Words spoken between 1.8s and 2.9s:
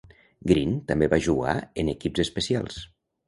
en equips especials.